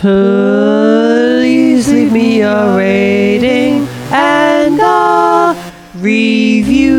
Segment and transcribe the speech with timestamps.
[0.00, 6.96] Please leave me a rating and a review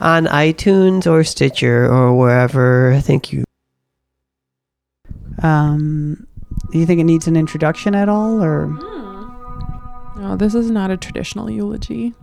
[0.00, 2.98] on iTunes or Stitcher or wherever.
[3.02, 3.44] Thank you.
[5.42, 6.26] Um,
[6.72, 8.68] do you think it needs an introduction at all, or
[10.16, 12.14] No, this is not a traditional eulogy.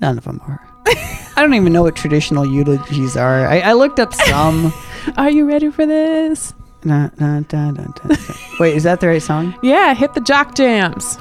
[0.00, 0.60] none of them are?
[0.88, 3.46] I don't even know what traditional eulogies are.
[3.46, 4.72] I, I looked up some.
[5.16, 6.52] Are you ready for this?
[6.86, 8.34] Na, na, da, da, da, da.
[8.60, 9.58] Wait, is that the right song?
[9.60, 11.16] Yeah, hit the jock jams.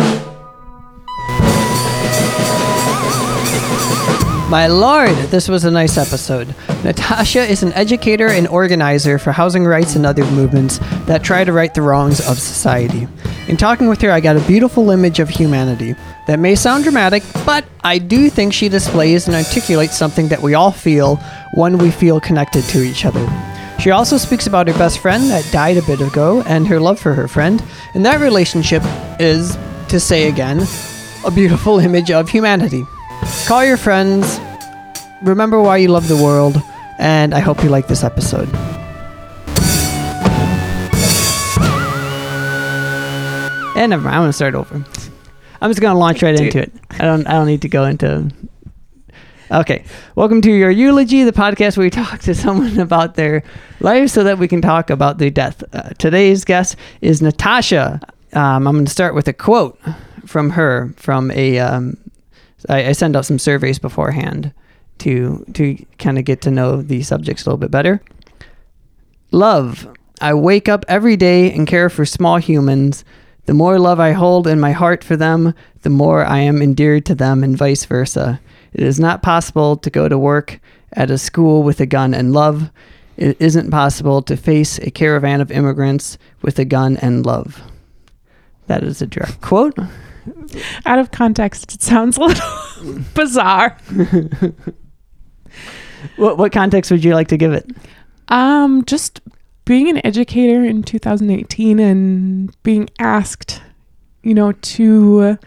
[4.48, 6.54] My lord, this was a nice episode.
[6.84, 11.52] Natasha is an educator and organizer for housing rights and other movements that try to
[11.52, 13.08] right the wrongs of society.
[13.48, 15.95] In talking with her, I got a beautiful image of humanity.
[16.28, 20.54] That may sound dramatic, but I do think she displays and articulates something that we
[20.54, 21.16] all feel
[21.56, 23.55] when we feel connected to each other.
[23.80, 27.00] She also speaks about her best friend that died a bit ago and her love
[27.00, 28.82] for her friend, and that relationship
[29.20, 29.58] is,
[29.90, 30.66] to say again,
[31.26, 32.84] a beautiful image of humanity.
[33.45, 34.40] Call your friends,
[35.22, 36.58] remember why you love the world,
[36.98, 38.50] and I hope you like this episode.
[43.76, 44.84] And never mind, I'm gonna start over.
[45.62, 46.72] I'm just gonna launch right into it.
[46.92, 48.32] I don't I don't need to go into
[49.52, 49.86] Okay.
[50.16, 53.44] Welcome to your eulogy, the podcast where we talk to someone about their
[53.80, 55.64] life so that we can talk about their death.
[55.72, 58.00] Uh, today's guest is Natasha.
[58.34, 59.80] Um, I'm going to start with a quote
[60.26, 61.60] from her from a.
[61.60, 61.98] Um,
[62.70, 64.52] I, I send out some surveys beforehand
[65.00, 68.02] to to kind of get to know the subjects a little bit better.
[69.32, 69.88] Love.
[70.22, 73.06] I wake up every day and care for small humans.
[73.46, 77.06] The more love I hold in my heart for them, the more I am endeared
[77.08, 78.40] to them, and vice versa.
[78.76, 80.59] It is not possible to go to work
[80.94, 82.70] at a school with a gun and love.
[83.16, 87.62] It isn't possible to face a caravan of immigrants with a gun and love.
[88.67, 89.80] That is a direct quote.
[90.86, 93.78] Out of context, it sounds a little bizarre.
[96.17, 97.70] What, what context would you like to give it?
[98.28, 99.22] Um, just
[99.66, 103.61] being an educator in 2018 and being asked,
[104.23, 105.38] you know, to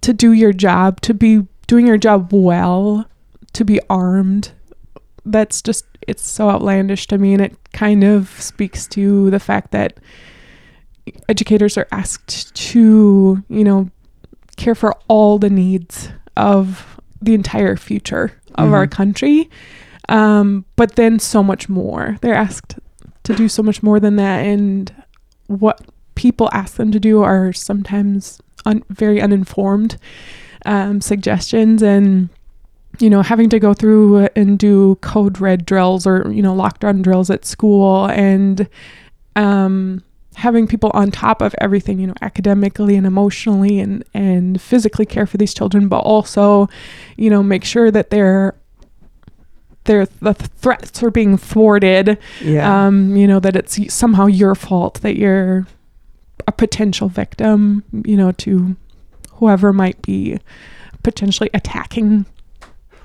[0.00, 3.06] to do your job, to be doing your job well,
[3.52, 4.50] to be armed.
[5.24, 9.72] That's just it's so outlandish to me and it kind of speaks to the fact
[9.72, 9.98] that
[11.28, 13.90] educators are asked to, you know,
[14.56, 18.90] care for all the needs of the entire future of our Mhm.
[18.90, 19.50] country.
[20.08, 22.16] Um, but then so much more.
[22.22, 22.78] They're asked
[23.24, 24.90] to do so much more than that, and
[25.48, 25.82] what
[26.14, 29.98] people ask them to do are sometimes un- very uninformed
[30.66, 32.28] um, suggestions, and
[32.98, 37.02] you know, having to go through and do code red drills or you know lockdown
[37.02, 38.68] drills at school, and
[39.36, 40.02] um,
[40.34, 45.26] having people on top of everything, you know, academically and emotionally and and physically care
[45.26, 46.68] for these children, but also,
[47.16, 48.54] you know, make sure that they're
[49.88, 52.18] their the threats are being thwarted.
[52.40, 52.86] Yeah.
[52.86, 55.66] Um, you know that it's somehow your fault that you're
[56.46, 57.82] a potential victim.
[58.04, 58.76] You know to
[59.38, 60.38] whoever might be
[61.02, 62.26] potentially attacking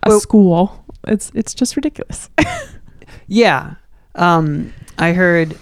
[0.04, 0.86] a Well- school.
[1.08, 2.30] It's it's just ridiculous.
[3.28, 3.76] Yeah.
[4.16, 5.58] Um, I heard.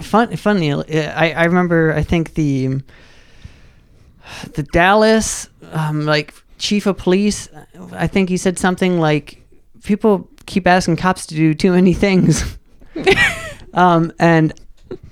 [0.00, 0.72] Fun, funny.
[0.72, 1.92] I, I remember.
[1.94, 2.82] I think the
[4.52, 7.48] the Dallas um, like chief of police.
[7.92, 9.42] I think he said something like,
[9.84, 12.58] "People keep asking cops to do too many things."
[13.74, 14.52] um, and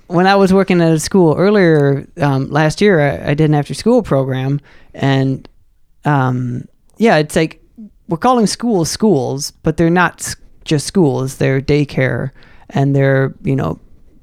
[0.08, 3.54] when I was working at a school earlier um, last year, I, I did an
[3.54, 4.60] after school program,
[4.94, 5.48] and
[6.04, 7.62] um, yeah, it's like
[8.08, 11.36] we're calling schools schools, but they're not just schools.
[11.36, 12.30] They're daycare,
[12.70, 13.78] and they're you know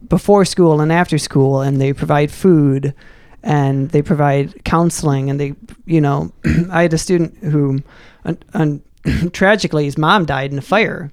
[0.10, 2.94] before school and after school, and they provide food,
[3.44, 5.54] and they provide counseling, and they
[5.86, 6.32] you know
[6.72, 7.84] I had a student who,
[8.26, 8.82] un- un-
[9.34, 11.12] tragically, his mom died in a fire,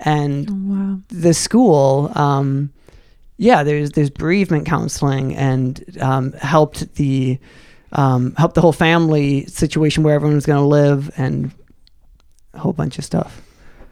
[0.00, 1.00] and wow.
[1.08, 2.70] the school um
[3.40, 7.38] yeah there's there's bereavement counseling and um helped the
[7.92, 11.50] um helped the whole family situation where everyone's going to live and
[12.52, 13.40] a whole bunch of stuff.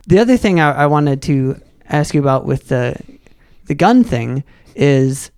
[0.06, 3.00] The other thing I, I wanted to ask you about with the
[3.64, 5.30] the gun thing is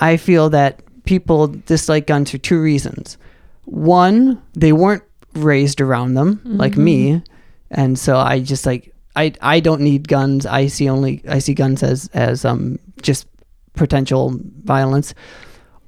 [0.00, 3.16] i feel that people dislike guns for two reasons.
[3.64, 7.22] One they weren't raised around them like me
[7.70, 10.44] and so i just like I, I don't need guns.
[10.44, 13.26] I see only I see guns as as um just
[13.74, 15.14] potential violence,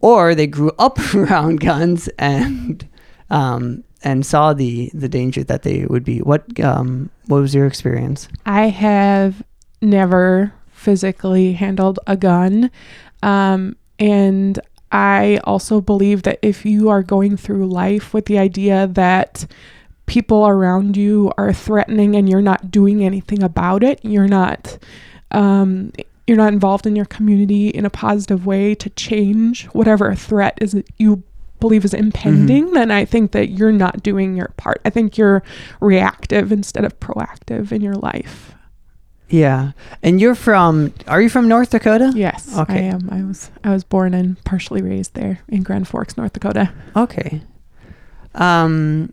[0.00, 2.88] or they grew up around guns and
[3.30, 6.20] um and saw the the danger that they would be.
[6.20, 8.28] What um what was your experience?
[8.44, 9.42] I have
[9.80, 12.70] never physically handled a gun.
[13.22, 14.58] Um, and
[14.92, 19.46] I also believe that if you are going through life with the idea that
[20.06, 24.78] people around you are threatening and you're not doing anything about it, you're not
[25.32, 25.92] um,
[26.26, 30.72] you're not involved in your community in a positive way to change whatever threat is
[30.72, 31.22] that you
[31.60, 34.80] believe is impending, then I think that you're not doing your part.
[34.84, 35.42] I think you're
[35.80, 38.54] reactive instead of proactive in your life.
[39.28, 39.72] Yeah.
[40.02, 42.12] And you're from are you from North Dakota?
[42.14, 43.08] Yes, I am.
[43.10, 46.72] I was I was born and partially raised there in Grand Forks, North Dakota.
[46.94, 47.42] Okay.
[48.34, 49.12] Um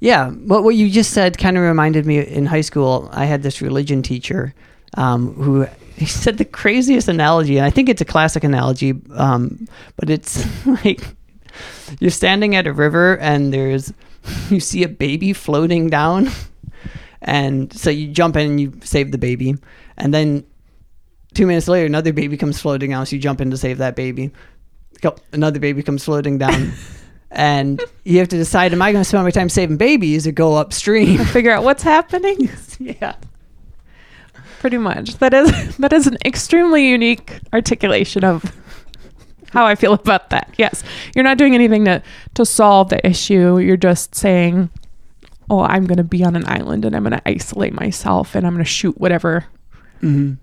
[0.00, 3.08] yeah, what what you just said kind of reminded me in high school.
[3.12, 4.54] I had this religion teacher
[4.96, 5.66] um, who
[5.96, 9.66] he said the craziest analogy, and I think it's a classic analogy, um,
[9.96, 10.46] but it's
[10.84, 11.02] like
[11.98, 13.92] you're standing at a river and there's
[14.50, 16.28] you see a baby floating down,
[17.22, 19.54] and so you jump in and you save the baby,
[19.96, 20.44] and then
[21.34, 23.96] two minutes later another baby comes floating down, so you jump in to save that
[23.96, 24.30] baby.
[25.32, 26.72] Another baby comes floating down.
[27.30, 30.32] and you have to decide: Am I going to spend my time saving babies or
[30.32, 31.18] go upstream?
[31.26, 32.50] Figure out what's happening.
[32.78, 33.14] yeah,
[34.60, 35.16] Pretty much.
[35.16, 38.44] That is that is an extremely unique articulation of
[39.52, 40.54] how I feel about that.
[40.58, 40.84] Yes.
[41.14, 42.02] You're not doing anything to
[42.34, 43.58] to solve the issue.
[43.58, 44.68] You're just saying,
[45.48, 48.46] "Oh, I'm going to be on an island and I'm going to isolate myself and
[48.46, 49.46] I'm going to shoot whatever
[50.00, 50.34] hmm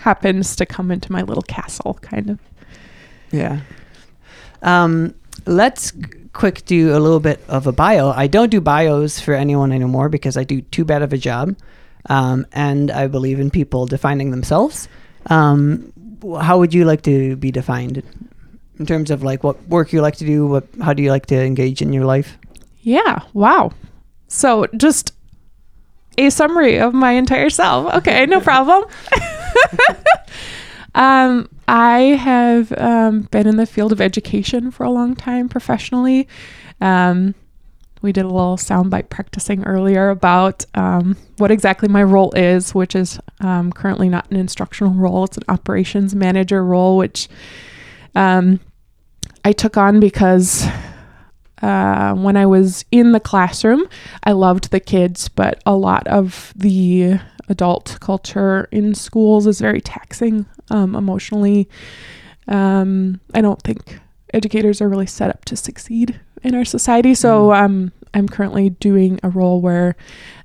[0.00, 2.38] happens to come into my little castle." Kind of.
[3.30, 3.60] yeah.
[4.62, 5.14] Um,
[5.46, 5.92] let's
[6.32, 8.10] quick do a little bit of a bio.
[8.10, 11.56] I don't do bios for anyone anymore because I do too bad of a job,
[12.06, 14.88] um, and I believe in people defining themselves.
[15.26, 15.92] Um,
[16.40, 18.02] how would you like to be defined
[18.78, 20.46] in terms of like what work you like to do?
[20.46, 22.38] What how do you like to engage in your life?
[22.80, 23.20] Yeah.
[23.32, 23.72] Wow.
[24.28, 25.14] So, just
[26.18, 27.94] a summary of my entire self.
[27.94, 28.84] Okay, no problem.
[30.94, 36.28] um, I have um, been in the field of education for a long time professionally.
[36.80, 37.34] Um,
[38.02, 42.94] we did a little soundbite practicing earlier about um, what exactly my role is, which
[42.94, 45.24] is um, currently not an instructional role.
[45.24, 47.28] It's an operations manager role, which
[48.14, 48.60] um,
[49.44, 50.66] I took on because
[51.62, 53.86] uh, when I was in the classroom,
[54.24, 59.80] I loved the kids, but a lot of the adult culture in schools is very
[59.80, 61.68] taxing um, emotionally.
[62.48, 64.00] Um, I don't think
[64.34, 67.14] educators are really set up to succeed in our society.
[67.14, 69.96] So um, I'm currently doing a role where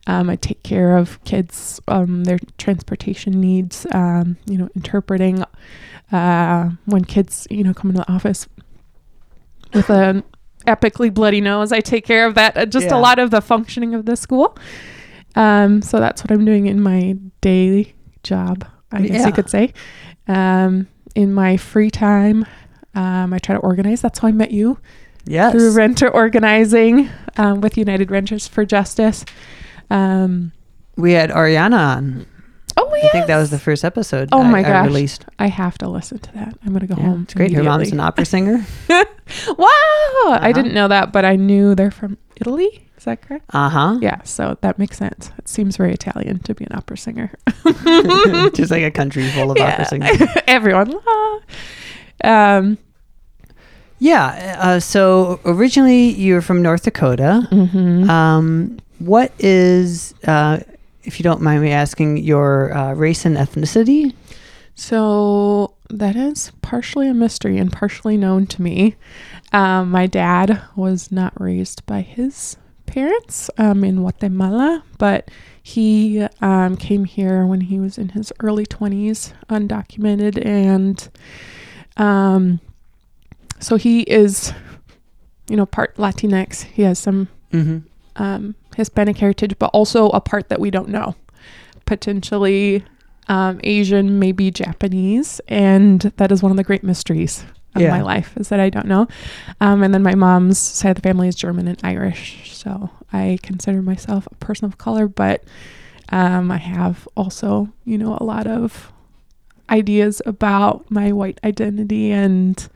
[0.08, 5.44] um, I take care of kids, um, their transportation needs, um, you know, interpreting
[6.12, 8.48] uh, when kids, you know, come into the office
[9.74, 10.24] with an
[10.66, 11.72] epically bloody nose.
[11.72, 12.56] I take care of that.
[12.58, 12.98] uh, Just Yeah.
[12.98, 14.58] a lot of the functioning of the school.
[15.36, 19.28] Um, so that's what I'm doing in my daily job, I guess Yeah.
[19.28, 19.74] you could say.
[20.28, 22.46] Um, in my free time,
[22.96, 24.02] um, I try to organize.
[24.02, 24.78] That's how I met you
[25.28, 25.52] Yes.
[25.54, 29.26] through renter organizing um, with United Renters for Justice.
[29.90, 30.52] Um,
[30.96, 32.26] we had Ariana on.
[32.78, 33.08] oh, yeah.
[33.08, 34.30] I think that was the first episode.
[34.32, 34.88] Oh I- my I gosh.
[34.88, 35.26] released.
[35.40, 36.58] I have to listen to that.
[36.66, 37.22] I'm gonna go Yeah, home.
[37.24, 37.52] it's great.
[37.54, 38.66] Her mom's an opera singer.
[38.90, 39.06] Wow!
[39.60, 40.52] I Uh-huh.
[40.54, 42.84] didn't know that, but I knew they're from Italy.
[42.98, 43.46] Is that correct?
[43.54, 43.98] Uh huh.
[44.02, 45.32] Yeah, so that makes sense.
[45.38, 47.32] It seems very Italian to be an opera singer.
[48.56, 50.22] Just like a country full of opera singers.
[50.48, 50.92] Everyone.
[50.92, 51.40] la.
[52.58, 52.78] Um,
[54.00, 54.58] Yeah.
[54.60, 57.48] Uh, so originally you're from North Dakota.
[57.52, 58.08] mhm.
[58.08, 60.60] Um, what is, uh,
[61.04, 64.14] if you don't mind me asking, your uh, race and ethnicity?
[64.76, 68.96] So that is partially a mystery and partially known to me.
[69.52, 75.30] Um, my dad was not raised by his parents um, in Guatemala, but
[75.62, 80.44] he um, came here when he was in his early 20s, undocumented.
[80.46, 81.08] And
[81.98, 82.60] um,
[83.60, 84.54] so he is,
[85.50, 86.64] you know, part Latinx.
[86.64, 87.78] He has some Mm-hmm.
[88.22, 91.16] um, Hispanic heritage, but also a part that we don't know.
[91.86, 92.84] Potentially
[93.30, 95.40] um, Asian, maybe Japanese.
[95.48, 97.46] And that is one of the great mysteries
[97.76, 97.90] of Yeah.
[97.92, 99.08] my life is that I don't know.
[99.62, 102.52] Um, and then my mom's side of the family is German and Irish.
[102.54, 105.44] So I consider myself a person of color, but
[106.10, 108.92] um, I have also, you know, a lot of
[109.70, 112.68] ideas about my white identity and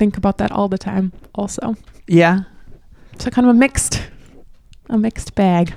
[0.00, 1.76] think about that all the time also.
[2.08, 2.40] Yeah.
[3.18, 4.02] So kind of a mixed,
[4.88, 5.74] a mixed bag.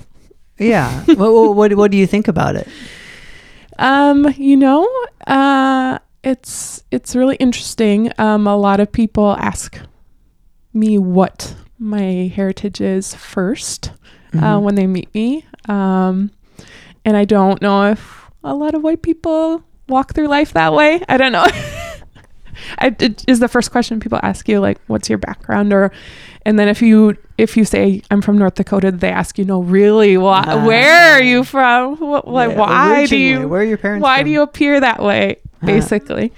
[0.57, 1.03] Yeah.
[1.05, 2.67] what, what, what, do you think about it?
[3.77, 4.87] Um, you know,
[5.27, 8.11] uh, it's it's really interesting.
[8.17, 9.77] Um, a lot of people ask
[10.73, 14.61] me what my heritage is 1st uh, Mhm.
[14.61, 16.31] when they meet me, um,
[17.03, 21.01] and I don't know if a lot of white people walk through life that way.
[21.09, 21.45] I don't know.
[22.79, 25.91] I, it is the first question people ask you like, "What's your background?" Or,
[26.45, 29.61] and then if you if you say I'm from North Dakota, they ask you, "No,
[29.63, 30.17] really?
[30.17, 30.65] Why, Ah.
[30.65, 31.97] where are you from?
[31.97, 34.03] What, like, Yeah, why do you Where are your parents?
[34.03, 34.25] why from?
[34.25, 35.67] do you appear that way?" Huh.
[35.67, 36.31] Basically,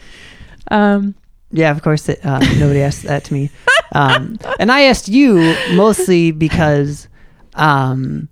[0.72, 1.16] um,
[1.52, 2.10] Yeah, of course.
[2.10, 3.50] It, uh, nobody asked that to me,
[3.94, 7.08] um, and I asked you mostly because
[7.56, 8.28] um,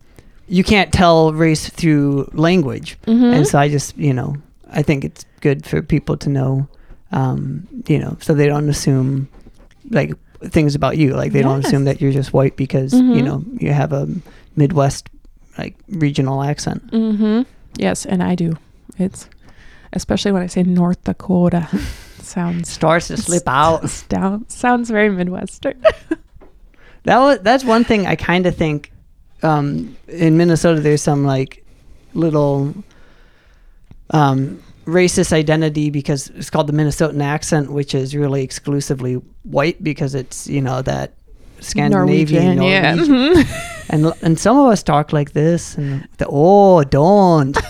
[0.48, 3.34] you can't tell race through language, mhm.
[3.34, 4.36] and so I just, you know,
[4.72, 6.68] I think it's good for people to know,
[7.14, 9.28] um, you know, so they don't assume
[9.90, 10.12] like
[10.52, 13.24] things about you, like they don't assume that you're just white because you Mhm.
[13.24, 14.08] know you have a
[14.58, 15.08] Midwest
[15.58, 16.86] like regional accent.
[16.92, 17.44] Mm-hmm.
[17.78, 18.58] Yes, and I do.
[19.00, 19.30] It's
[19.94, 21.68] especially when I say North Dakota.
[22.22, 23.84] sounds Starts to slip out.
[24.10, 24.46] down.
[24.50, 25.82] Sounds very Midwestern.
[27.06, 28.90] That was that's one thing I kind of think.
[29.44, 31.66] Um, in Minnesota, there's some like
[32.14, 32.74] little
[34.12, 40.16] um, racist identity because it's called the Minnesotan accent, which is really exclusively white because
[40.16, 41.14] it's you know that
[41.60, 42.96] Scandinavian yeah.
[42.96, 43.16] Norwegian.
[43.16, 43.86] Mhm.
[43.90, 47.58] and and some of us talk like this and the oh don't.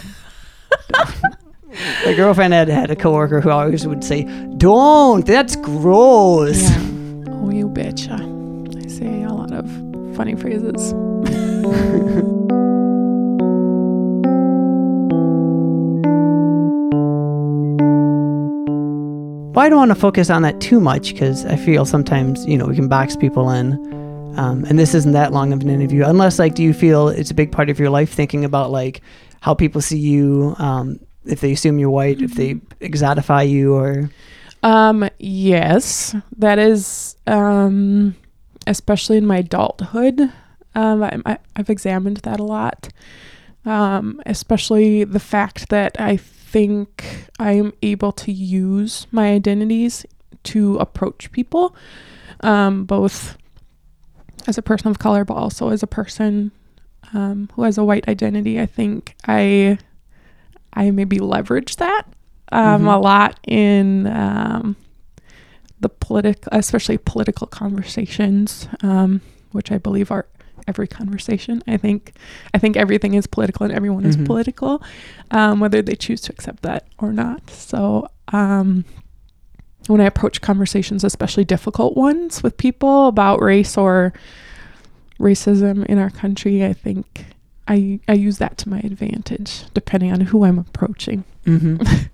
[2.06, 4.24] My girlfriend had had a coworker who always would say,
[4.58, 6.78] "Don't, that's gross." yeah.
[7.30, 8.08] Oh, you bitch.
[8.12, 9.66] I say a lot of
[10.16, 10.94] funny phrases.
[19.54, 22.58] Well, I don't want to focus on that too much because I feel sometimes, you
[22.58, 23.74] know, we can box people in.
[24.36, 26.06] Um, and this isn't that long of an interview.
[26.06, 29.02] Unless, like, do you feel it's a big part of your life thinking about, like,
[29.42, 34.10] how people see you, um, if they assume you're white, if they exotify you, or.
[34.64, 38.16] Um, yes, that is, um,
[38.66, 40.20] especially in my adulthood.
[40.74, 42.90] Um, I, I've examined that a lot.
[43.66, 46.18] Um, especially the fact that I
[46.54, 47.04] think
[47.40, 50.06] I am able to use my identities
[50.44, 51.76] to approach people,
[52.42, 53.38] um, both
[54.48, 56.52] as a person of color, but also as a person
[57.14, 58.60] um, who has a white identity.
[58.62, 59.78] I think I
[60.74, 62.04] I maybe leverage that
[62.52, 62.94] um, Mhm.
[62.96, 64.76] a lot in um,
[65.80, 69.22] the political, especially political conversations, um,
[69.54, 70.26] which I believe are
[70.68, 71.62] every conversation.
[71.68, 72.14] I think
[72.54, 74.08] I think everything is political and everyone Mhm.
[74.10, 74.82] is political,
[75.32, 77.50] um, whether they choose to accept that or not.
[77.50, 78.86] So um,
[79.88, 84.14] when I approach conversations, especially difficult ones with people about race or
[85.20, 87.26] racism in our country, I think
[87.68, 91.24] I I use that to my advantage, depending on who I'm approaching.
[91.46, 91.84] Mm-hmm.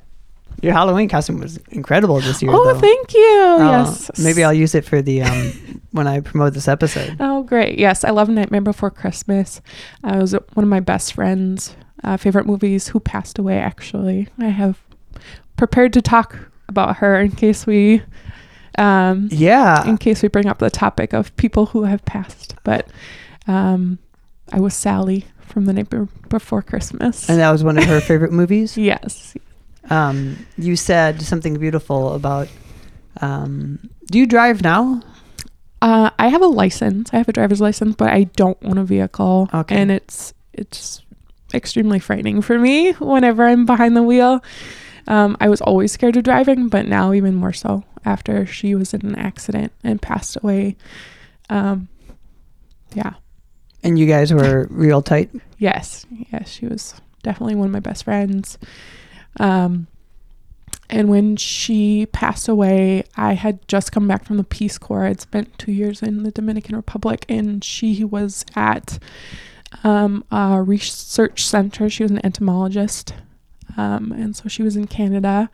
[0.62, 2.52] your Halloween costume was incredible this year.
[2.54, 2.80] Oh, though.
[2.80, 3.20] thank you.
[3.60, 4.12] Yes.
[4.20, 7.16] Maybe I'll use it for the um, when I promote this episode.
[7.20, 7.78] Oh, great.
[7.80, 9.62] Yes, I love Nightmare Before Christmas.
[10.04, 14.28] Uh, it was one of my best friends' uh, favorite movies who passed away, actually.
[14.40, 14.80] I have
[15.58, 16.38] prepared to talk
[16.68, 18.02] about her in case we.
[18.78, 19.86] Um, Yeah.
[19.88, 22.88] in case we bring up the topic of people who have passed, but
[23.48, 24.00] um,
[24.54, 27.28] I was Sally from the Nightmare Before Christmas.
[27.30, 28.78] And that was one of her favorite movies.
[28.78, 29.36] yes,
[29.90, 32.48] Um, you said something beautiful about.
[33.22, 35.02] Um, do you drive now?
[35.82, 37.10] Uh, I have a license.
[37.14, 39.50] I have a driver's license, but I don't own a vehicle.
[39.54, 39.76] Okay.
[39.76, 41.02] And it's it's
[41.54, 44.44] extremely frightening for me whenever I'm behind the wheel.
[45.08, 48.94] Um, I was always scared of driving, but now even more so after she was
[48.94, 50.76] in an accident and passed away.
[51.50, 51.88] Um,
[52.94, 53.14] yeah.
[53.82, 55.32] And you guys were real tight.
[55.58, 56.06] Yes.
[56.32, 56.50] Yes.
[56.50, 56.94] She was
[57.24, 58.58] definitely one of my best friends.
[59.38, 59.88] Um,
[60.90, 65.06] and when she passed away, I had just come back from the Peace Corps.
[65.06, 68.98] I'd spent two years in the Dominican Republic, and she was at
[69.84, 71.90] um, a research center.
[71.90, 73.14] She was an entomologist.
[73.78, 75.50] Um, and so she was in Canada,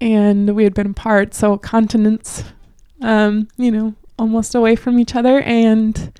[0.00, 2.44] and we had been apart, so continents,
[3.02, 5.42] um, you know, almost away from each other.
[5.42, 6.18] And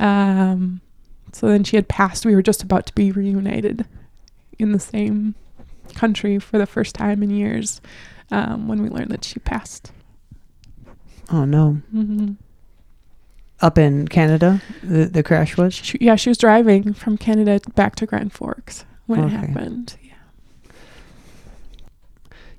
[0.00, 0.80] um,
[1.32, 2.26] so then she had passed.
[2.26, 3.86] We were just about to be reunited
[4.58, 5.36] in the same
[5.94, 7.80] country for the first time in years
[8.30, 9.92] um, when we learned that she passed.
[11.30, 11.72] Oh no!
[11.90, 12.32] hmm
[13.60, 15.74] Up in Canada, the the crash was.
[15.74, 19.34] She, yeah, she was driving from Canada back to Grand Forks when Okay.
[19.34, 19.96] it happened.
[20.02, 20.12] Yeah.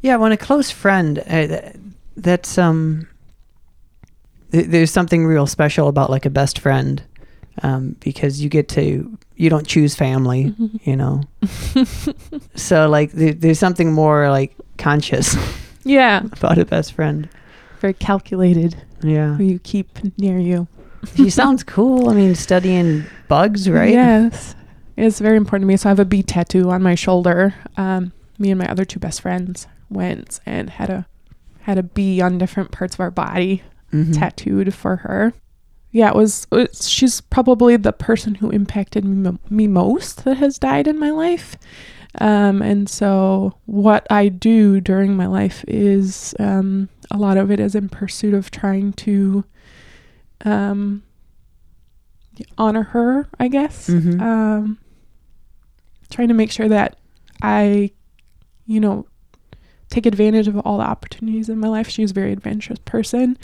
[0.02, 1.72] Yeah, when a close friend, uh,
[2.16, 3.08] that's um.
[4.52, 7.04] th- There's something real special about like a best friend,
[7.64, 10.80] um, because you get to you don't choose family, Mhm.
[10.86, 11.24] you know.
[12.56, 15.36] so like there, there's something more like conscious
[15.84, 17.30] yeah, about a best friend.
[17.80, 18.76] very calculated.
[19.02, 20.68] Yeah, Who you keep near you.
[21.16, 22.10] she sounds cool.
[22.10, 23.94] I mean, studying bugs, right?
[23.94, 24.56] Yes.
[24.98, 25.78] It's very important to me.
[25.78, 27.56] So I have a bee tattoo on my shoulder.
[27.78, 31.08] Um, me and my other two best friends went and had a
[31.62, 34.14] had a bee on different parts of our body Mhm.
[34.20, 35.34] tattooed for her.
[35.92, 36.46] Yeah, it was.
[36.52, 41.10] It's, she's probably the person who impacted me, me most that has died in my
[41.12, 41.58] life.
[42.20, 47.60] Um, and so, what I do during my life is um, a lot of it
[47.60, 49.44] is in pursuit of trying to
[50.46, 51.04] um,
[52.58, 53.90] honor her, I guess.
[53.90, 54.22] Mhm.
[54.22, 54.78] Um,
[56.10, 56.98] trying to make sure that
[57.42, 57.92] I,
[58.66, 59.06] you know,
[59.90, 61.90] take advantage of all the opportunities in my life.
[61.90, 63.38] She's a very adventurous person.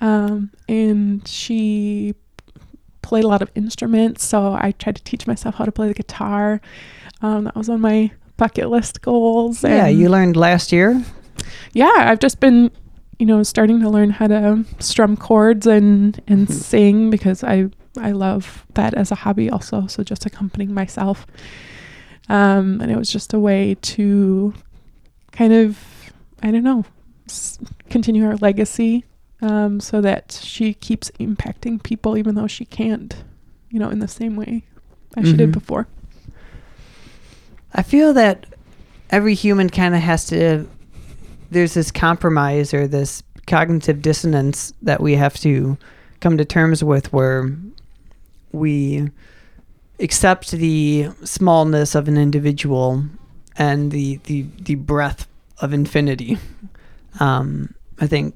[0.00, 2.14] Um, and she
[3.02, 4.24] played a lot of instruments.
[4.24, 6.60] So I tried to teach myself how to play the guitar.
[7.22, 9.62] Um, that was on my bucket list goals.
[9.64, 11.02] Yeah, you learned last year.
[11.72, 12.70] yeah, I've just been,
[13.18, 16.52] you know, starting to learn how to strum chords and and Mhm.
[16.52, 19.86] sing because I I love that as a hobby also.
[19.86, 21.26] So just accompanying myself,
[22.28, 24.52] um, and it was just a way to
[25.32, 25.78] kind of
[26.42, 26.84] I don't know
[27.26, 29.04] s- continue our legacy,
[29.46, 33.14] um, so that she keeps impacting people even though she can't,
[33.70, 34.64] you know, in the same way
[35.16, 35.38] as she Mhm.
[35.38, 35.86] did before.
[37.74, 38.46] I feel that
[39.10, 40.66] every human kind of has to.
[41.50, 45.76] There's this compromise or this cognitive dissonance that we have to
[46.20, 47.52] come to terms with, where
[48.52, 49.10] we
[50.00, 53.04] accept the smallness of an individual
[53.56, 55.26] and the the the breadth
[55.60, 56.38] of infinity.
[57.20, 58.34] Um, I think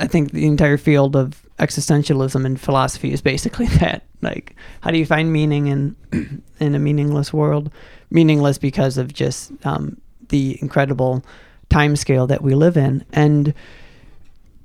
[0.00, 4.02] I think the entire field of existentialism and philosophy is basically that.
[4.22, 5.96] Like, how do you find meaning in
[6.60, 7.70] in a meaningless world?
[8.10, 11.24] Meaningless because of just um, the incredible
[11.70, 13.04] time scale that we live in.
[13.12, 13.54] And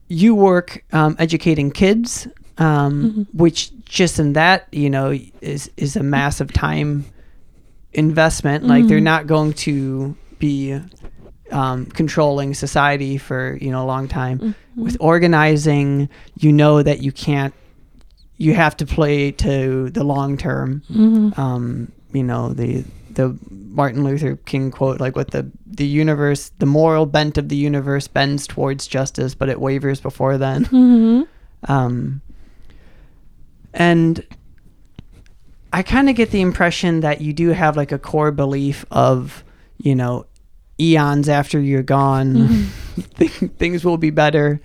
[0.07, 3.27] you work um, educating kids, um, Mhm.
[3.33, 7.05] which just in that you know is is a massive time
[7.93, 8.65] investment.
[8.65, 9.03] Like they're Mhm.
[9.03, 10.79] not going to be
[11.51, 17.11] um, controlling society for you know a long time with organizing you know that you
[17.11, 17.53] can't
[18.37, 21.37] you have to play to the long term Mhm.
[21.37, 26.65] um you know the the martin luther king quote like what the the universe the
[26.65, 31.27] moral bent of the universe bends towards justice but it wavers before then Mhm.
[31.67, 32.21] um
[33.73, 34.25] and
[35.73, 39.43] i kind of get the impression that you do have like a core belief of
[39.77, 40.25] you know
[40.79, 42.33] eons after you're gone
[42.97, 43.15] Mhm.
[43.17, 44.59] th- things will be better.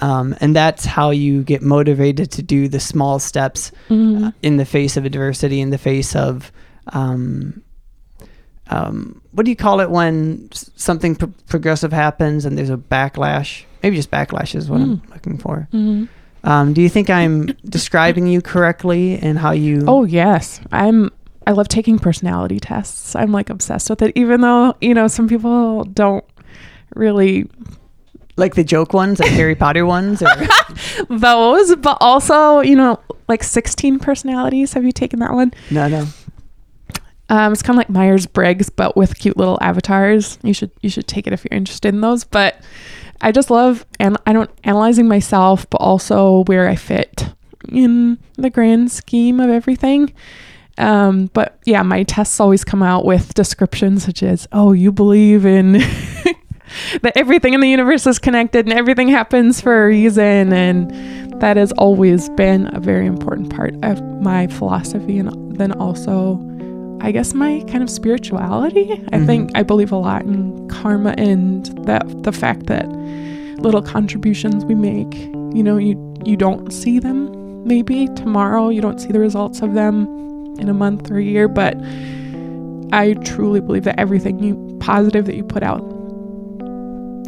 [0.00, 4.28] Um, and that's how you get motivated to do the small steps Mhm.
[4.28, 6.52] uh, in the face of adversity, in the face of,
[6.92, 7.62] um,
[8.68, 13.64] um, what do you call it when something pro- progressive happens and there's a backlash?
[13.82, 15.10] Maybe just backlash is what I'm Mm.
[15.12, 15.66] looking for.
[15.72, 16.08] Mhm.
[16.44, 19.84] Um, do you think I'm describing you correctly and how you?
[19.86, 21.10] Oh yes, I'm.
[21.50, 23.16] I love taking personality tests.
[23.16, 26.24] I'm like obsessed with it, even though you know some people don't
[26.94, 27.50] really
[28.36, 30.28] like the joke ones, like Harry Potter ones, or
[31.10, 34.74] those, but also you know like 16 personalities.
[34.74, 35.52] Have you taken that one?
[35.72, 36.06] no, no.
[37.30, 40.38] Um, it's kind of like Myers Briggs, but with cute little avatars.
[40.44, 42.22] You should you should take it if you're interested in those.
[42.22, 42.62] But
[43.20, 47.34] I just love and I don't analyzing myself, but also where I fit
[47.68, 50.14] in the grand scheme of everything.
[50.80, 55.44] Um, but yeah, my tests always come out with descriptions such as, "Oh, you believe
[55.46, 55.72] in
[57.02, 60.90] that everything in the universe is connected and everything happens for a reason," and
[61.40, 66.40] that has always been a very important part of my philosophy, and then also
[67.02, 68.92] I guess my kind of spirituality.
[69.12, 69.26] I Mhm.
[69.26, 72.86] think I believe a lot in karma and that the fact that
[73.58, 75.14] little contributions we make,
[75.54, 77.30] you know, you you don't see them
[77.64, 80.06] maybe tomorrow, you don't see the results of them
[80.60, 81.76] in a month or a year, but
[82.92, 85.80] I truly believe that everything you positive that you put out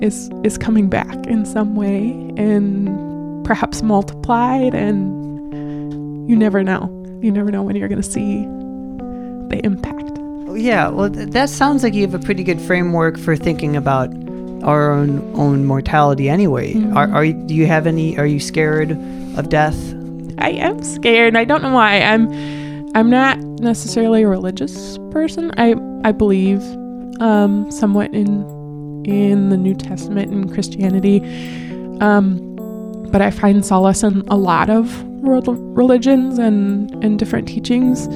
[0.03, 6.89] is is coming back in some way and perhaps multiplied and you never know.
[7.21, 8.45] You never know when you're going to see
[9.49, 9.99] the impact.
[10.55, 14.11] Yeah, well, th- that sounds like you have a pretty good framework for thinking about
[14.65, 16.29] our own own mortality.
[16.29, 16.95] Anyway, Mhm.
[16.97, 18.19] are are do you have any?
[18.19, 18.91] Are you scared
[19.37, 19.77] of death?
[20.39, 21.37] I am scared.
[21.37, 22.01] I don't know why.
[22.03, 22.27] I'm
[22.95, 25.51] I'm not necessarily a religious person.
[25.57, 25.75] I
[26.05, 26.63] I believe
[27.21, 28.45] um, somewhat in
[29.05, 31.21] in the New Testament and Christianity.
[32.01, 32.49] Um,
[33.11, 38.09] but I find solace in a lot of religions and and different teachings.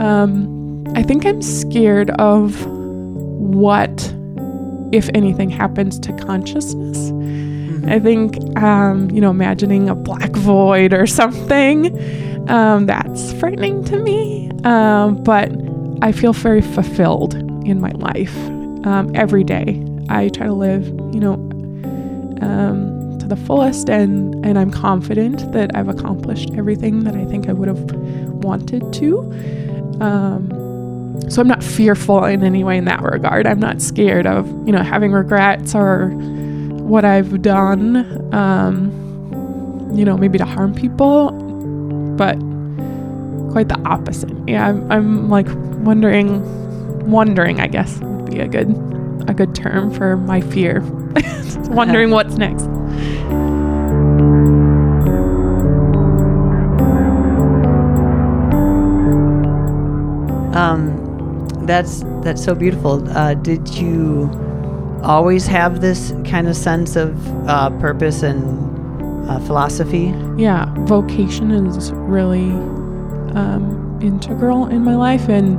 [0.00, 4.14] Um, I think I'm scared of what,
[4.92, 7.10] if anything, happens to consciousness.
[7.86, 11.96] I think, um, you know, imagining a black void or something,
[12.50, 14.50] um, that's frightening to me.
[14.64, 15.50] Um, but
[16.02, 18.36] I feel very fulfilled in my life.
[18.84, 19.84] um, every day.
[20.08, 21.34] I try to live, you know,
[22.40, 27.48] um, to the fullest, and and I'm confident that I've accomplished everything that I think
[27.48, 27.92] I would have
[28.44, 29.18] wanted to.
[30.00, 30.50] Um,
[31.28, 33.46] so I'm not fearful in any way in that regard.
[33.46, 36.10] I'm not scared of you know having regrets or
[36.90, 38.34] what I've done.
[38.34, 38.90] Um,
[39.94, 41.30] you know, maybe to harm people,
[42.16, 42.36] but
[43.52, 44.36] quite the opposite.
[44.46, 45.46] Yeah, I'm, I'm like
[45.84, 47.60] wondering, wondering.
[47.60, 48.68] I guess would be a good
[49.28, 50.80] a good term for my fear.
[51.70, 52.64] wondering what's next.
[60.56, 63.08] Um, that's that's so beautiful.
[63.10, 64.28] Uh, did you
[65.02, 67.14] always have this kind of sense of
[67.48, 68.40] uh, purpose and
[69.30, 70.14] uh, philosophy?
[70.36, 72.50] Yeah, vocation is really
[73.34, 75.56] um, integral in my life, and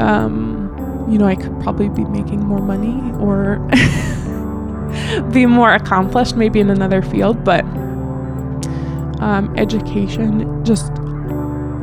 [0.00, 3.58] um, you know, I could probably be making more money or
[5.32, 7.64] be more accomplished, maybe in another field, but
[9.20, 10.90] um, education just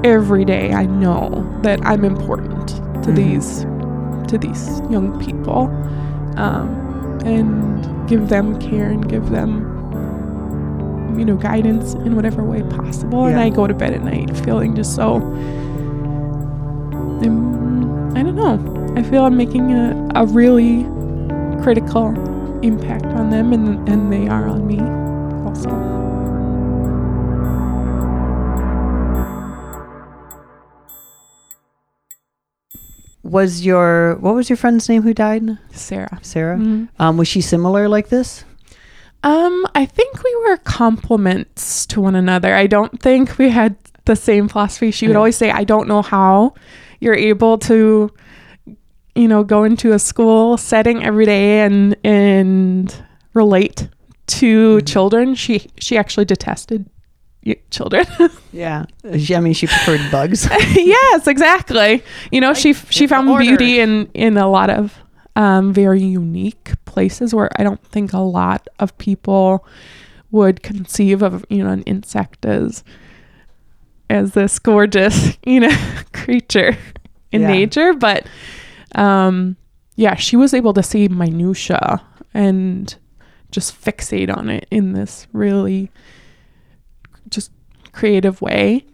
[0.03, 2.67] every day I know that I'm important
[3.03, 3.15] to Mhm.
[3.15, 3.65] these
[4.27, 5.67] to these young people
[6.37, 9.67] um, and give them care and give them
[11.17, 13.25] you know guidance in whatever way possible.
[13.25, 15.15] And I go to bed at night feeling just so
[17.23, 18.93] um, I don't know.
[18.95, 20.83] I feel I'm making a, a really
[21.61, 22.09] critical
[22.63, 24.79] impact on them and, and they are on me
[25.47, 25.90] also
[33.31, 35.57] Was your what was your friend's name who died?
[35.71, 36.57] Sarah Sarah.
[36.57, 36.89] Mhm.
[36.99, 38.43] Um, was she similar like this?
[39.23, 42.53] Um, I think we were complements to one another.
[42.55, 44.91] I don't think we had the same philosophy.
[44.91, 45.19] She would Yeah.
[45.19, 46.55] always say, "I don't know how
[46.99, 48.09] you're able to,
[49.15, 52.93] you know, go into a school setting every day and and
[53.33, 53.87] relate
[54.41, 54.85] to Mhm.
[54.87, 56.85] children." She she actually detested
[57.69, 58.05] children.
[58.53, 58.85] Yeah.
[59.05, 60.45] I mean, she preferred bugs.
[60.75, 62.03] yes, exactly.
[62.31, 64.93] You know, she she found beauty in in a lot of
[65.37, 69.65] um, very unique places where I don't think a lot of people
[70.31, 72.83] would conceive of you know an insect as
[74.09, 75.77] as this gorgeous you know
[76.13, 76.77] creature
[77.31, 77.47] in Yeah.
[77.47, 78.27] nature, but
[78.95, 79.55] um,
[79.95, 82.01] yeah, she was able to see minutia
[82.33, 82.93] and
[83.51, 85.89] just fixate on it in this really
[87.91, 88.85] creative way.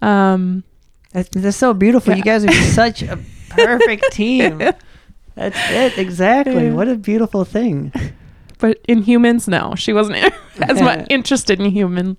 [0.00, 0.64] Um,
[1.12, 2.14] That's, that's so beautiful.
[2.16, 3.18] You guys are such a
[3.50, 4.58] perfect team.
[5.34, 5.98] That's it.
[5.98, 6.70] Exactly.
[6.70, 7.92] What a beautiful thing.
[8.58, 12.16] but in humans, no, she wasn't as much interested in human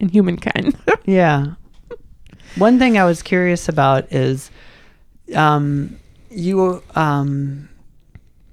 [0.00, 0.76] in humankind.
[1.06, 1.54] Yeah.
[2.56, 4.50] One thing I was curious about is
[5.34, 5.98] um,
[6.30, 7.68] you, um,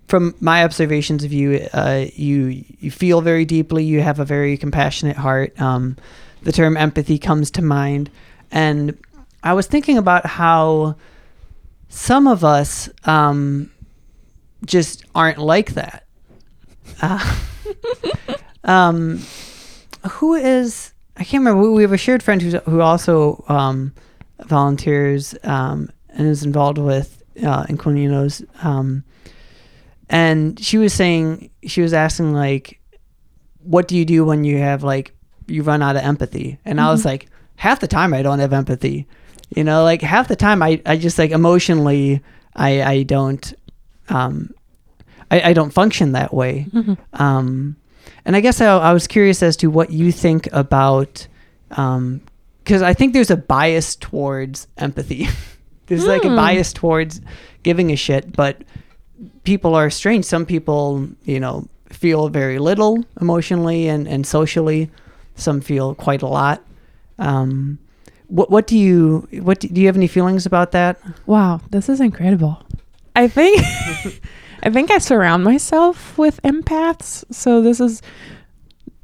[0.07, 3.83] from my observations of you, uh, you you feel very deeply.
[3.83, 5.59] You have a very compassionate heart.
[5.59, 5.97] Um,
[6.45, 8.09] the term empathy comes to mind,
[8.51, 8.97] and
[9.43, 10.95] I was thinking about how
[11.89, 13.71] some of us um,
[14.63, 16.05] just aren't like that.
[17.01, 17.35] Uh,
[18.63, 19.21] um,
[20.11, 21.71] who is I can't remember.
[21.71, 23.93] We have a shared friend who's who also um,
[24.45, 28.45] volunteers um, and is involved with uh, Inquilinos.
[28.63, 29.03] Um,
[30.09, 32.79] and she was saying she was asking like,
[33.63, 35.15] "What do you do when you have like
[35.47, 37.05] you run out of empathy?" And I was Mhm.
[37.05, 39.07] like, "Half the time I don't have empathy.
[39.55, 42.21] You know, like half the time I I just like emotionally
[42.55, 43.53] I I don't
[44.09, 44.49] um
[45.31, 46.67] I, I don't function that way."
[47.13, 47.75] Um,
[48.25, 51.27] and I guess I, I was curious as to what you think about,
[51.71, 52.21] um
[52.63, 55.27] because I think there's a bias towards empathy.
[55.87, 56.35] there's like a Hmm.
[56.35, 57.21] bias towards
[57.61, 58.63] giving a shit, but
[59.43, 60.25] people are strange.
[60.25, 64.89] Some people, you know, feel very little emotionally and, and socially.
[65.35, 66.63] Some feel quite a lot.
[67.19, 67.79] Um,
[68.27, 70.97] what what do you what do, do you have any feelings about that?
[71.25, 72.61] Wow, this is incredible.
[73.15, 73.61] I think
[74.63, 78.01] I think I surround myself with empaths, so this is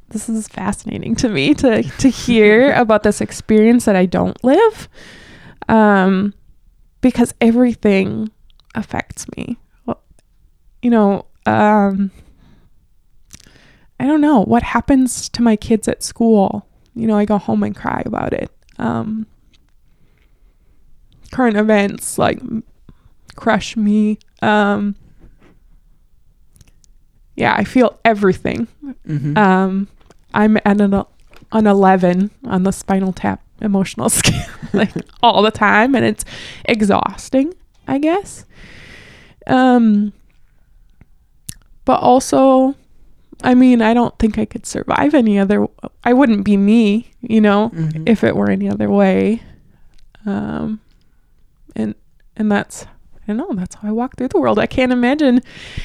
[0.08, 4.88] this is fascinating to me to to hear about this experience that I don't live.
[5.68, 6.34] Um
[7.00, 8.30] because everything
[8.74, 9.58] affects me.
[9.86, 10.02] Well,
[10.82, 12.10] You know, um
[14.02, 16.66] I don't know what happens to my kids at school.
[16.94, 18.50] You know, I go home and cry about it.
[18.78, 19.26] Um
[21.32, 22.40] current events like
[23.34, 24.18] crush me.
[24.40, 24.94] Um,
[27.34, 28.68] yeah, I feel everything.
[29.08, 29.36] Mm-hmm.
[29.36, 29.88] Um,
[30.34, 30.94] I'm at an,
[31.52, 36.24] an 11 on the spinal tap emotional scale, like all the time, and it's
[36.64, 37.54] exhausting,
[37.88, 38.44] I guess.
[39.46, 40.12] Um,
[41.84, 42.76] but also,
[43.42, 45.66] I mean, I don't think I could survive any other.
[46.04, 48.08] I wouldn't be me, you know, Mhm.
[48.08, 49.42] if it were any other way.
[50.26, 50.80] Um,
[51.74, 51.94] and
[52.36, 53.54] and that's I don't know.
[53.54, 54.58] That's how I walk through the world.
[54.58, 55.40] I can't imagine.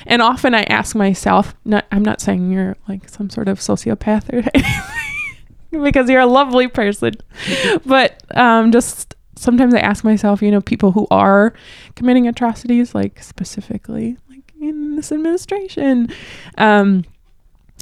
[0.07, 1.53] And often I ask myself.
[1.65, 6.25] Not, I'm not saying you're like some sort of sociopath or anything, because you're a
[6.25, 7.13] lovely person.
[7.85, 11.53] but um, just sometimes I ask myself, you know, people who are
[11.95, 16.09] committing atrocities, like specifically like in this administration,
[16.57, 17.03] um,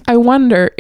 [0.08, 0.72] I wonder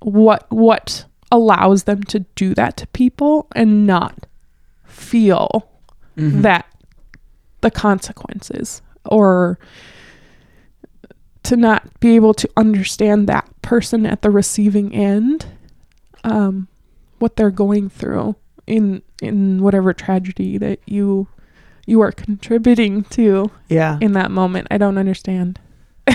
[0.00, 4.26] what what allows them to do that to people and not
[4.84, 5.68] feel
[6.16, 6.42] Mhm.
[6.42, 6.66] that
[7.62, 9.58] the consequences or
[11.44, 15.46] to not be able to understand that person at the receiving end
[16.24, 16.68] um,
[17.18, 18.36] what they're going through
[18.66, 21.26] in in whatever tragedy that you
[21.86, 23.98] you are contributing to Yeah.
[24.00, 25.58] in that moment i don't understand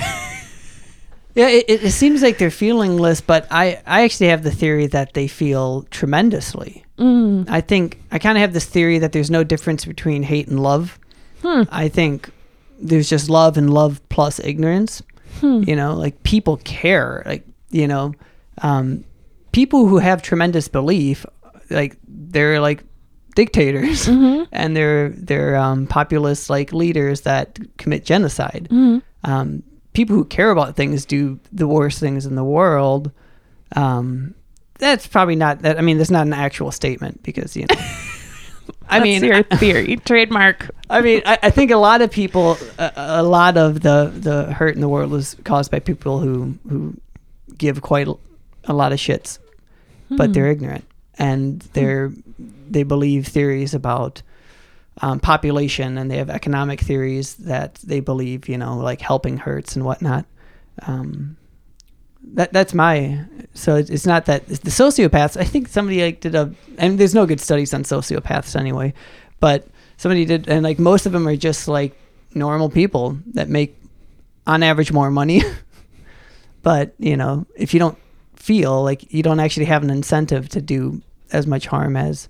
[1.37, 5.13] Yeah, it, it seems like they're feelingless, but I, I actually have the theory that
[5.13, 6.83] they feel tremendously.
[6.97, 7.45] mm.
[7.47, 10.59] I think I kind of have this theory that there's no difference between hate and
[10.59, 10.97] love.
[11.43, 11.63] hmm.
[11.71, 12.31] I think
[12.79, 15.03] there's just love and love plus ignorance.
[15.39, 15.61] Hmm.
[15.67, 17.21] You know, like people care.
[17.25, 18.13] Like, you know,
[18.63, 19.03] um,
[19.51, 21.23] people who have tremendous belief,
[21.69, 22.83] like they're like
[23.35, 24.47] dictators Mhm.
[24.51, 28.67] and they're they're um, populist like leaders that commit genocide.
[28.71, 29.03] Mhm.
[29.23, 29.61] um,
[29.97, 33.11] people who care about things do the worst things in the world.
[33.75, 34.35] Um,
[34.77, 35.79] that's probably not that.
[35.79, 37.75] I mean, that's not an actual statement because you know.
[38.89, 42.91] I mean, your theory trademark I mean, I, I think a lot of people, a,
[42.95, 46.95] a lot of the the hurt in the world is caused by people who who
[47.57, 48.07] give quite
[48.65, 49.39] a lot of shits,
[50.09, 50.31] but Hmm.
[50.33, 50.85] they're ignorant
[51.17, 52.13] and they're
[52.69, 54.21] they believe theories about
[55.01, 59.75] um, population and they have economic theories that they believe you know like helping hurts
[59.75, 60.25] and whatnot.
[60.83, 61.37] Um,
[62.33, 65.37] that that's my so it's, not that the sociopaths.
[65.37, 68.93] I think somebody like did a and there's no good studies on sociopaths anyway,
[69.39, 71.97] but somebody did and like most of them are just like
[72.33, 73.79] normal people that make
[74.45, 75.41] on average more money.
[76.63, 77.97] but you know if you don't
[78.35, 82.29] feel like you don't actually have an incentive to do as much harm as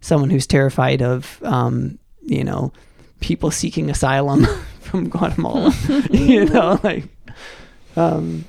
[0.00, 2.72] someone who's terrified of um, you know
[3.20, 4.46] people seeking asylum
[4.80, 5.74] from Guatemala.
[6.10, 7.04] you know, like
[7.96, 8.44] um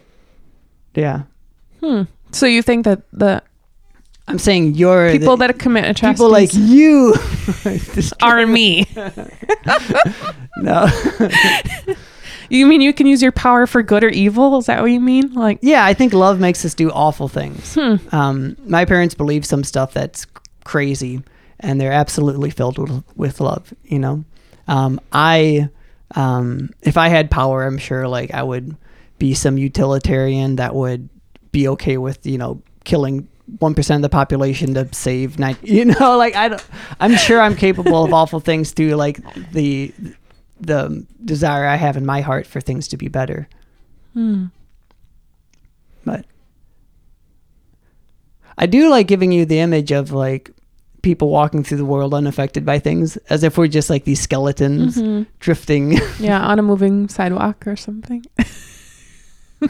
[0.95, 1.23] yeah.
[1.79, 2.03] Hmm.
[2.31, 3.41] So you think that the
[4.27, 7.15] I'm saying you're people the, that commit atrocities people like you
[8.21, 8.85] are me?
[10.57, 10.87] no.
[12.49, 14.57] You mean you can use your power for good or evil?
[14.57, 15.33] Is that what you mean?
[15.33, 17.75] Like, yeah, I think love makes us do awful things.
[17.75, 17.95] hmm.
[18.11, 20.25] Um, my parents believe some stuff that's
[20.63, 21.21] crazy,
[21.59, 23.73] and they're absolutely filled with, with love.
[23.83, 24.25] You know,
[24.67, 25.69] um, I,
[26.15, 28.75] um, if I had power, I'm sure like I would
[29.17, 31.09] be some utilitarian that would
[31.51, 33.27] be okay with you know killing
[33.59, 35.57] one percent of the population to save nine.
[35.63, 36.65] You know, like I don't.
[36.99, 39.19] I'm sure I'm capable of awful things through like
[39.51, 39.93] the
[40.59, 43.47] the desire I have in my heart for things to be better.
[44.13, 44.45] Hmm.
[46.05, 46.25] But
[48.57, 50.51] I do like giving you the image of like
[51.01, 54.97] people walking through the world unaffected by things, as if we're just like these skeletons
[54.97, 55.25] Mhm.
[55.39, 55.97] drifting.
[56.19, 58.25] Yeah, on a moving sidewalk or something.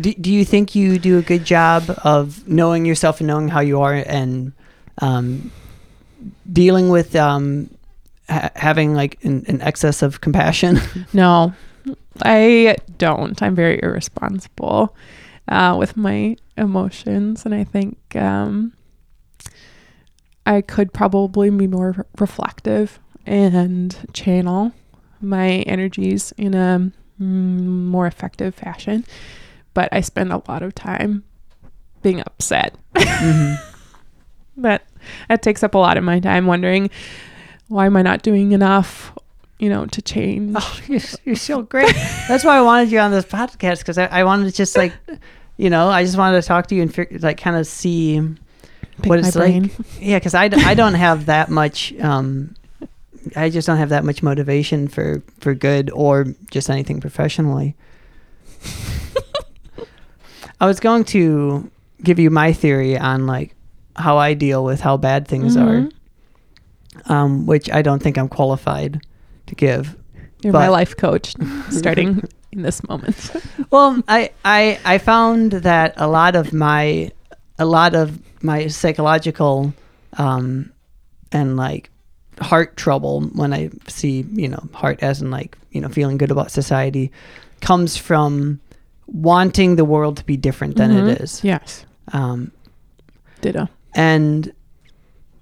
[0.00, 3.60] do, do you think you do a good job of knowing yourself and knowing how
[3.60, 4.52] you are and
[4.98, 5.50] um,
[6.52, 7.70] dealing with um,
[8.28, 10.78] ha- having like an, an excess of compassion?
[11.12, 11.52] No,
[12.22, 13.40] I don't.
[13.42, 14.94] I'm very irresponsible
[15.48, 18.72] uh, with my emotions, and I think um,
[20.46, 24.72] I could probably be more reflective and channel
[25.20, 29.04] my energies in a mm, more effective fashion.
[29.72, 31.24] But I spend a lot of time
[32.02, 32.76] being upset.
[32.94, 33.58] Mhm.
[34.58, 34.86] that
[35.28, 36.90] that takes up a lot of my time wondering
[37.68, 39.16] why am I not doing enough,
[39.58, 40.54] you know, to change.
[40.56, 41.94] Oh, you're, you're so great.
[42.28, 44.92] That's why I wanted you on this podcast because I, I wanted to just like,
[45.56, 48.20] you know, I just wanted to talk to you and like kind of see
[49.02, 49.62] Pick what it's brain.
[49.64, 49.72] like.
[50.00, 51.92] Yeah, because I, d- I don't have that much.
[52.00, 52.54] Um,
[53.36, 57.74] I just don't have that much motivation for for good or just anything professionally.
[60.60, 61.70] I was going to
[62.02, 63.54] give you my theory on like
[63.96, 65.90] how I deal with how bad things Mhm.
[67.08, 69.00] are, um, which I don't think I'm qualified
[69.46, 69.96] to give.
[70.42, 71.34] You're my life coach
[71.70, 73.32] starting in this moment.
[73.70, 77.10] well, I, I I found that a lot of my
[77.58, 79.72] a lot of my psychological
[80.18, 80.70] um
[81.32, 81.90] and like
[82.40, 86.30] heart trouble when I see, you know, heart as in like, you know, feeling good
[86.32, 87.12] about society
[87.60, 88.60] comes from
[89.06, 91.08] wanting the world to be different than Mhm.
[91.10, 91.42] it is.
[91.44, 91.84] Yes.
[92.12, 92.50] Um,
[93.40, 93.68] Ditto.
[93.94, 94.52] and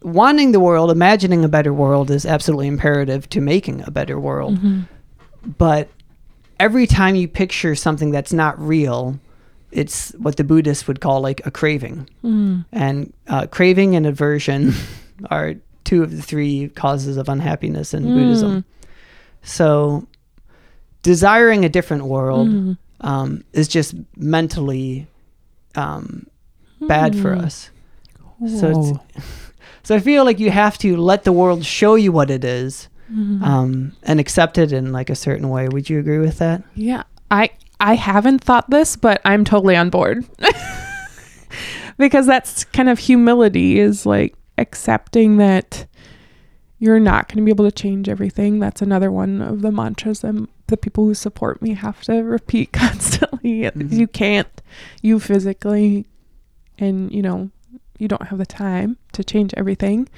[0.02, 4.58] wanting the world, imagining a better world is absolutely imperative to making a better world.
[4.58, 4.86] Mhm.
[5.58, 5.88] But
[6.60, 9.18] every time you picture something that's not real,
[9.72, 12.08] it's what the Buddhists would call like a craving.
[12.22, 12.64] Mm.
[12.72, 14.72] And uh, craving and aversion
[15.30, 15.54] are
[15.84, 18.64] two of the three causes of unhappiness in Buddhism.
[19.42, 20.06] So,
[21.02, 22.78] desiring a different world Mm.
[23.00, 25.06] um, is just mentally
[25.74, 26.26] um,
[26.80, 27.44] bad for Mm.
[27.44, 27.70] us.
[28.46, 29.00] So it's- Whoa.
[29.84, 32.88] So I feel like you have to let the world show you what it is
[33.12, 33.42] Mhm.
[33.42, 35.66] um, and accept it in like a certain way.
[35.68, 36.62] Would you agree with that?
[36.76, 37.50] Yeah, I
[37.82, 40.24] I haven't thought this, but I'm totally on board.
[41.98, 45.86] because that's kind of humility is like accepting that
[46.78, 48.60] you're not going to be able to change everything.
[48.60, 52.72] That's another one of the mantras that the people who support me have to repeat
[52.72, 53.62] constantly.
[53.62, 53.92] Mhm.
[53.92, 54.62] You can't,
[55.02, 56.06] you physically,
[56.78, 57.50] and you know,
[57.98, 60.08] you don't have the time to change everything.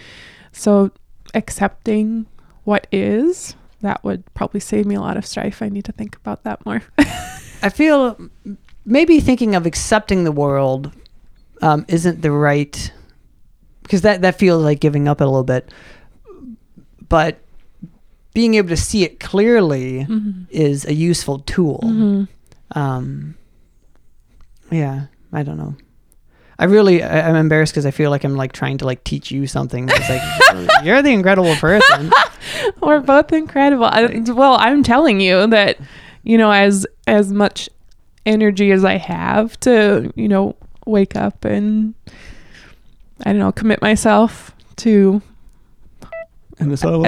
[0.52, 0.90] So
[1.32, 2.26] accepting
[2.64, 5.62] what is, that would probably save me a lot of strife.
[5.62, 6.82] I need to think about that more.
[7.64, 8.16] I feel
[8.84, 10.92] maybe thinking of accepting the world
[11.62, 12.92] um, isn't the right
[13.82, 15.70] because that that feels like giving up a little bit.
[17.08, 17.38] But
[18.34, 20.46] being able to see it clearly Mhm.
[20.50, 21.80] is a useful tool.
[21.84, 22.28] Mhm.
[22.72, 23.34] Um,
[24.70, 25.76] yeah, I don't know.
[26.58, 29.30] I really, I, I'm embarrassed because I feel like I'm like trying to like teach
[29.30, 29.88] you something.
[29.90, 30.22] It's like
[30.84, 32.10] you're the incredible person.
[32.82, 33.84] We're both incredible.
[33.86, 35.78] I, well, I'm telling you that,
[36.22, 37.68] you know, as as much
[38.26, 41.94] energy as I have to, you know, wake up and
[43.24, 45.22] I don't know, commit myself to
[46.58, 47.06] And it's all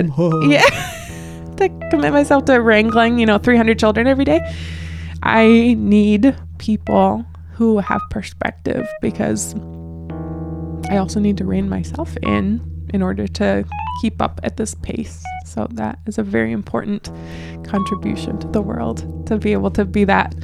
[0.49, 0.63] yeah,
[1.57, 4.41] to commit myself to wrangling, you know, 300 children every day.
[5.23, 9.55] I need people who have perspective because
[10.91, 12.61] I also need to rein myself in
[12.93, 13.65] in order to
[14.01, 15.25] keep up at this pace.
[15.47, 17.11] So that is a very important
[17.65, 20.35] contribution to the world to be able to be that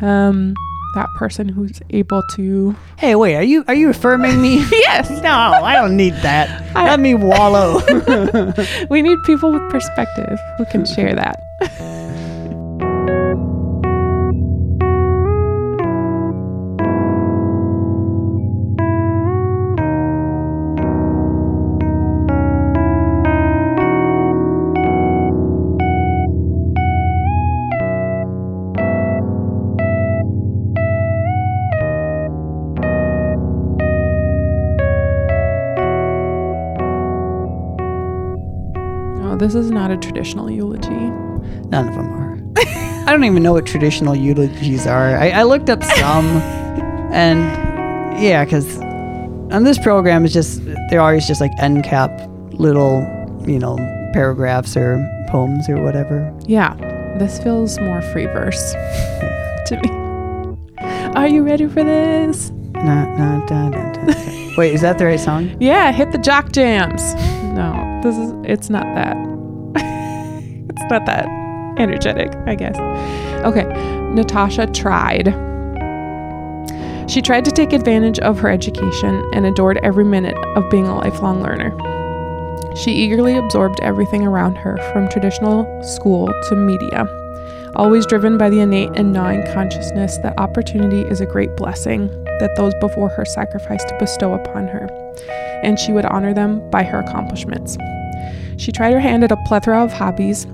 [0.00, 0.54] um
[0.94, 4.64] that person who's able to Hey, wait, are you are you affirming me?
[4.72, 6.48] Yes, no, I don't need that.
[6.76, 7.80] I- Let me wallow.
[8.90, 11.40] we need people with perspective who can share that.
[39.54, 40.90] this is not a traditional eulogy.
[40.90, 42.38] None of them are.
[42.58, 45.16] I don't even know what traditional eulogies are.
[45.16, 46.26] I, I looked up some,
[47.12, 47.40] and
[48.22, 48.78] yeah, because
[49.50, 52.10] on this program, it's just they're always just like end cap
[52.52, 53.00] little,
[53.44, 53.76] you know,
[54.12, 56.32] paragraphs or poems or whatever.
[56.46, 56.74] Yeah,
[57.18, 58.72] this feels more free verse
[59.66, 59.90] to me.
[61.16, 62.50] Are you ready for this?
[62.74, 64.54] Na, na, da, da, da.
[64.56, 65.56] Wait, is that the right song?
[65.58, 67.14] Yeah, hit the jock jams.
[67.52, 69.29] No, this is it's not that.
[70.90, 71.26] Not that
[71.78, 72.76] energetic, I guess.
[73.44, 73.64] Okay,
[74.14, 75.28] Natasha tried.
[77.10, 80.96] She tried to take advantage of her education and adored every minute of being a
[80.96, 81.76] lifelong learner.
[82.76, 87.08] She eagerly absorbed everything around her, from traditional school to media,
[87.74, 92.54] always driven by the innate and gnawing consciousness that opportunity is a great blessing that
[92.56, 94.88] those before her sacrificed to bestow upon her
[95.62, 97.76] and she would honor them by her accomplishments.
[98.56, 100.46] She tried her hand at a plethora of hobbies,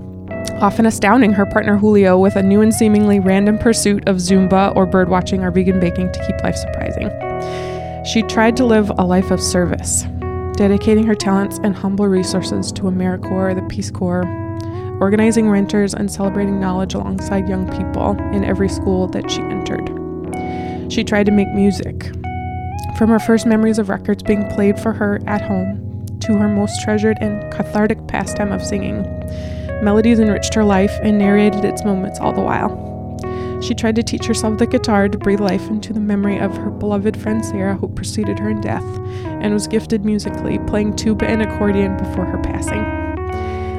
[0.59, 4.87] often astounding her partner Julio with a new and seemingly random pursuit of Zumba or
[4.87, 7.11] birdwatching or vegan baking to keep life surprising.
[8.05, 10.03] She tried to live a life of service,
[10.55, 14.25] dedicating her talents and humble resources to AmeriCorps, the Peace Corps,
[14.99, 19.91] organizing renters and celebrating knowledge alongside young people in every school that she entered.
[20.91, 22.11] She tried to make music,
[22.97, 26.81] from her first memories of records being played for her at home to her most
[26.81, 29.03] treasured and cathartic pastime of singing,
[29.81, 32.87] melodies enriched her life and narrated its moments all the while.
[33.61, 36.69] She tried to teach herself the guitar to breathe life into the memory of her
[36.69, 38.85] beloved friend Sarah, who preceded her in death,
[39.25, 42.83] and was gifted musically, playing tuba and accordion before her passing.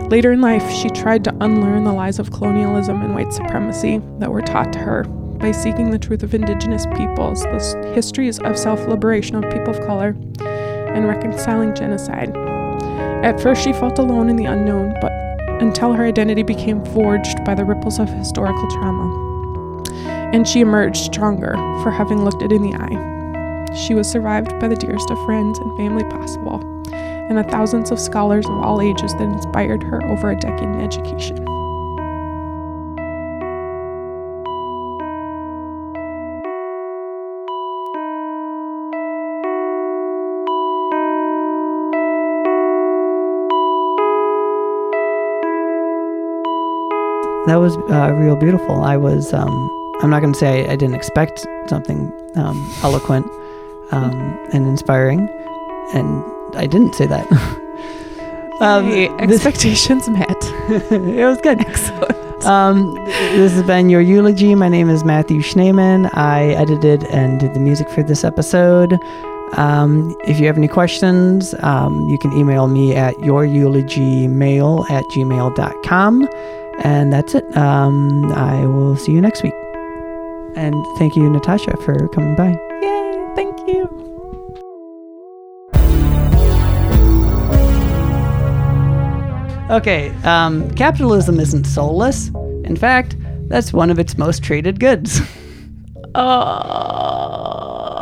[0.08, 4.32] Later in life, she tried to unlearn the lies of colonialism and white supremacy that
[4.32, 8.80] were taught to her by seeking the truth of Indigenous peoples, the histories of self
[8.88, 12.36] liberation of people of color, and reconciling genocide.
[13.24, 15.27] At first, she felt alone in the unknown, but
[15.60, 19.84] until her identity became forged by the ripples of historical trauma.
[20.32, 21.52] And she emerged stronger
[21.82, 23.74] for having looked it in the eye.
[23.74, 26.60] She was survived by the dearest of friends and family possible,
[26.92, 30.80] and the thousands of scholars of all ages that inspired her over a decade in
[30.80, 31.57] education.
[47.48, 48.82] That was uh, real beautiful.
[48.82, 49.50] I was, um,
[50.02, 53.26] I'm not going to say I, I didn't expect something um, eloquent
[53.90, 55.28] um, and inspiring,
[55.94, 56.22] and
[56.54, 57.26] I didn't say that.
[58.60, 60.36] um, Yay, this- expectations met.
[60.92, 61.60] it was good.
[61.60, 62.44] Excellent.
[62.44, 64.54] Um, this has been your eulogy.
[64.54, 66.10] My name is Matthew Schneeman.
[66.14, 68.92] I edited and did the music for this episode.
[69.54, 74.90] Um, if you have any questions, um, you can email me at your eulogy youreulogymail
[74.90, 76.28] at gmail.com.
[76.84, 77.44] And that's it.
[77.56, 79.54] Um, I will see you next week.
[80.56, 82.50] And thank you, Natasha, for coming by.
[82.82, 83.88] Yay, thank you.
[89.70, 92.28] Okay, um, capitalism isn't soulless.
[92.64, 93.16] In fact,
[93.48, 95.20] that's one of its most traded goods.
[96.14, 97.98] Oh.